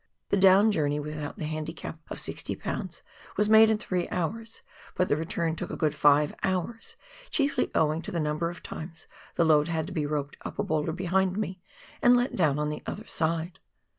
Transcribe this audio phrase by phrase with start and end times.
[0.29, 3.03] The dowu journey without the handicap of 60 lbs.
[3.37, 4.63] was made in three hours,
[4.95, 6.95] but the return took a good five hours,
[7.29, 10.63] chiefly owing to the number of times the load had to be roped up a
[10.63, 11.61] boulder behind me,
[12.01, 13.59] and let down on the other side.